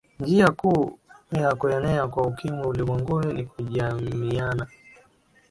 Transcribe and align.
njia 0.19 0.47
kuu 0.51 0.99
ya 1.31 1.55
kuenea 1.55 2.07
kwa 2.07 2.23
ukimwi 2.27 2.67
ulimwenguni 2.67 3.33
ni 3.33 3.45
kujamiiana 3.45 4.67